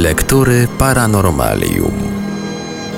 [0.00, 1.92] Lektury Paranormalium.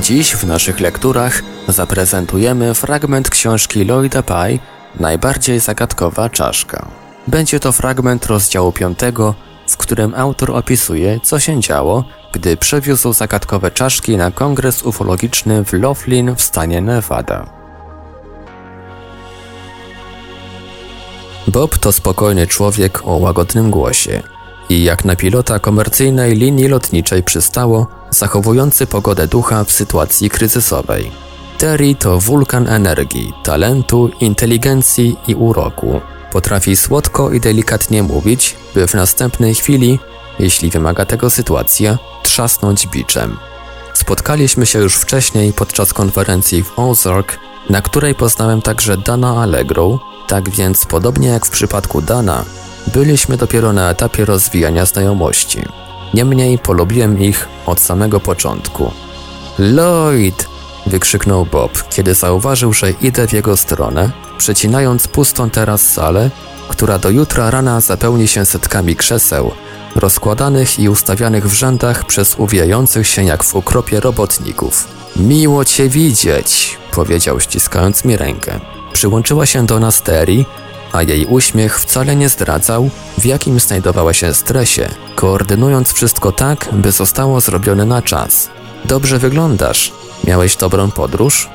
[0.01, 4.59] Dziś w naszych lekturach zaprezentujemy fragment książki Lloyda Pye
[5.01, 6.88] Najbardziej zagadkowa czaszka.
[7.27, 8.99] Będzie to fragment rozdziału 5,
[9.69, 15.72] w którym autor opisuje, co się działo, gdy przewiózł zagadkowe czaszki na kongres ufologiczny w
[15.72, 17.46] Laughlin w stanie Nevada.
[21.46, 24.23] Bob to spokojny człowiek o łagodnym głosie
[24.73, 31.11] i jak na pilota komercyjnej linii lotniczej przystało, zachowujący pogodę ducha w sytuacji kryzysowej.
[31.59, 36.01] Terry to wulkan energii, talentu, inteligencji i uroku.
[36.33, 39.99] Potrafi słodko i delikatnie mówić, by w następnej chwili,
[40.39, 43.37] jeśli wymaga tego sytuacja, trzasnąć biczem.
[43.95, 47.39] Spotkaliśmy się już wcześniej podczas konferencji w Ozark,
[47.71, 52.45] na której poznałem także Dana Allegro, tak więc podobnie jak w przypadku Dana,
[52.87, 55.63] byliśmy dopiero na etapie rozwijania znajomości.
[56.15, 58.91] Niemniej polubiłem ich od samego początku.
[59.59, 60.47] Lloyd!
[60.87, 66.30] wykrzyknął Bob, kiedy zauważył, że idę w jego stronę, przecinając pustą teraz salę,
[66.69, 69.50] która do jutra rana zapełni się setkami krzeseł,
[69.96, 74.89] rozkładanych i ustawianych w rzędach przez uwijających się jak w ukropie robotników.
[75.17, 78.61] Miło cię widzieć, powiedział ściskając mi rękę.
[78.92, 80.44] Przyłączyła się do nas Terry,
[80.92, 86.92] a jej uśmiech wcale nie zdradzał, w jakim znajdowała się stresie, koordynując wszystko tak, by
[86.92, 88.50] zostało zrobione na czas.
[88.84, 89.92] Dobrze wyglądasz.
[90.24, 91.48] Miałeś dobrą podróż?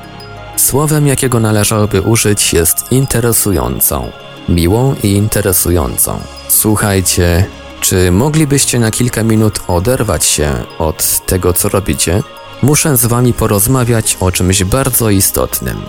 [0.56, 4.10] Słowem, jakiego należałoby użyć, jest interesującą.
[4.48, 6.20] Miłą i interesującą.
[6.48, 7.46] Słuchajcie,
[7.80, 12.22] czy moglibyście na kilka minut oderwać się od tego, co robicie?
[12.62, 15.82] Muszę z wami porozmawiać o czymś bardzo istotnym.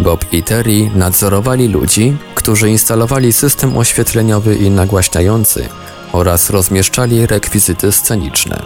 [0.00, 5.68] Bob i Terry nadzorowali ludzi, którzy instalowali system oświetleniowy i nagłaśniający
[6.12, 8.62] oraz rozmieszczali rekwizyty sceniczne.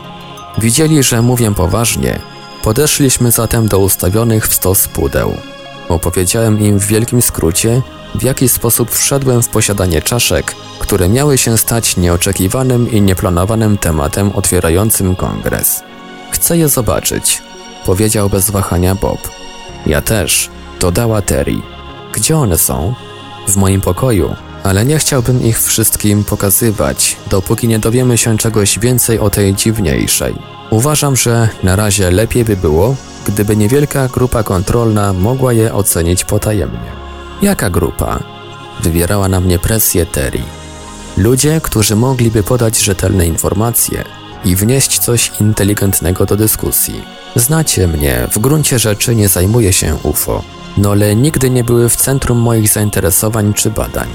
[0.59, 2.19] Widzieli, że mówię poważnie,
[2.63, 5.37] podeszliśmy zatem do ustawionych w stos pudeł.
[5.89, 7.83] Opowiedziałem im w wielkim skrócie,
[8.15, 14.33] w jaki sposób wszedłem w posiadanie czaszek, które miały się stać nieoczekiwanym i nieplanowanym tematem
[14.35, 15.83] otwierającym kongres.
[16.31, 17.43] Chcę je zobaczyć,
[17.87, 19.31] powiedział bez wahania Bob.
[19.87, 20.51] Ja też,
[20.83, 21.57] dodała Terry.
[22.13, 22.95] Gdzie one są?
[23.49, 29.19] W moim pokoju, ale nie chciałbym ich wszystkim pokazywać, dopóki nie dowiemy się czegoś więcej
[29.19, 30.35] o tej dziwniejszej.
[30.71, 36.93] Uważam, że na razie lepiej by było, gdyby niewielka grupa kontrolna mogła je ocenić potajemnie.
[37.43, 38.21] Jaka grupa?
[38.81, 40.43] Wywierała na mnie presję Terry.
[41.17, 44.05] Ludzie, którzy mogliby podać rzetelne informacje
[44.45, 47.03] i wnieść coś inteligentnego do dyskusji.
[47.37, 50.43] Znacie mnie, w gruncie rzeczy nie zajmuję się UFO,
[50.77, 54.09] no ale nigdy nie były w centrum moich zainteresowań czy badań.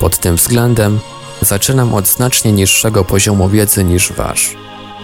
[0.00, 1.00] Pod tym względem
[1.40, 4.56] zaczynam od znacznie niższego poziomu wiedzy niż wasz.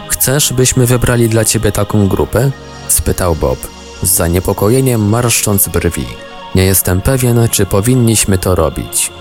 [0.09, 2.51] Chcesz, byśmy wybrali dla ciebie taką grupę?
[2.89, 3.59] spytał Bob,
[4.03, 6.07] z zaniepokojeniem marszcząc brwi.
[6.55, 9.13] Nie jestem pewien, czy powinniśmy to robić.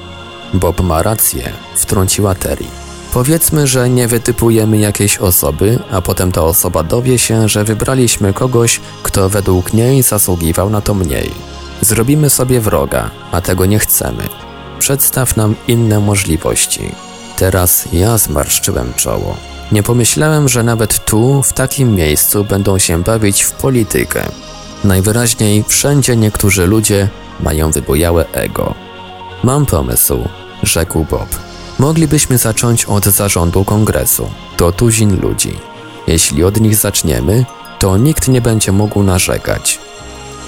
[0.54, 2.66] Bob ma rację, wtrąciła Terry.
[3.14, 8.82] Powiedzmy, że nie wytypujemy jakiejś osoby, a potem ta osoba dowie się, że wybraliśmy kogoś,
[9.04, 11.53] kto według niej zasługiwał na to mniej.
[11.84, 14.24] Zrobimy sobie wroga, a tego nie chcemy.
[14.80, 16.92] Przedstaw nam inne możliwości.
[17.38, 19.38] Teraz ja zmarszczyłem czoło.
[19.72, 24.24] Nie pomyślałem, że nawet tu, w takim miejscu, będą się bawić w politykę.
[24.84, 28.74] Najwyraźniej wszędzie niektórzy ludzie mają wybujałe ego.
[29.44, 30.30] Mam pomysł,
[30.64, 31.30] rzekł Bob.
[31.80, 34.30] Moglibyśmy zacząć od zarządu kongresu.
[34.58, 35.58] To tuzin ludzi.
[36.08, 37.46] Jeśli od nich zaczniemy,
[37.80, 39.80] to nikt nie będzie mógł narzekać.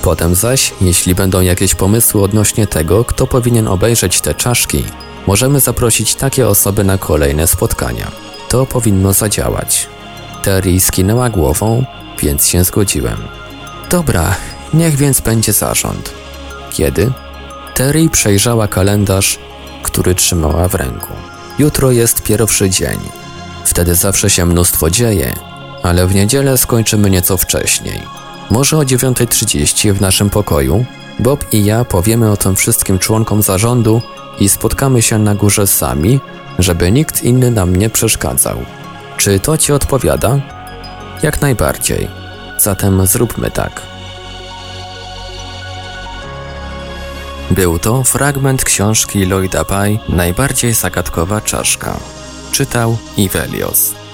[0.05, 4.83] Potem zaś, jeśli będą jakieś pomysły odnośnie tego, kto powinien obejrzeć te czaszki,
[5.27, 8.11] możemy zaprosić takie osoby na kolejne spotkania.
[8.49, 9.88] To powinno zadziałać.
[10.43, 11.85] Terry skinęła głową,
[12.21, 13.17] więc się zgodziłem.
[13.89, 14.35] Dobra,
[14.73, 16.13] niech więc będzie zarząd.
[16.72, 17.11] Kiedy?
[17.73, 19.39] Terry przejrzała kalendarz,
[19.83, 21.13] który trzymała w ręku.
[21.59, 22.99] Jutro jest pierwszy dzień.
[23.63, 25.34] Wtedy zawsze się mnóstwo dzieje,
[25.84, 28.15] ale w niedzielę skończymy nieco wcześniej.
[28.49, 30.85] Może o 9.30 w naszym pokoju
[31.19, 34.01] Bob i ja powiemy o tym wszystkim członkom zarządu
[34.39, 36.19] i spotkamy się na górze sami,
[36.59, 38.57] żeby nikt inny nam nie przeszkadzał.
[39.17, 40.39] Czy to ci odpowiada?
[41.23, 42.07] Jak najbardziej.
[42.57, 43.81] Zatem zróbmy tak.
[47.51, 51.97] Był to fragment książki Lloyda Pye Najbardziej zagadkowa czaszka.
[52.51, 54.04] Czytał Ivelios.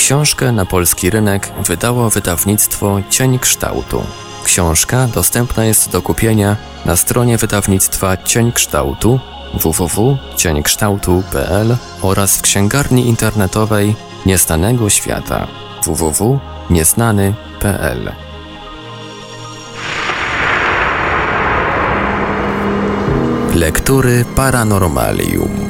[0.00, 4.02] Książkę na polski rynek wydało wydawnictwo Cień Kształtu.
[4.44, 9.20] Książka dostępna jest do kupienia na stronie wydawnictwa Cień Kształtu
[9.54, 13.94] www.cieńkształtu.pl oraz w księgarni internetowej
[14.26, 15.46] Niestanego Świata.
[15.84, 18.12] www.nieznany.pl
[23.54, 25.69] Lektury Paranormalium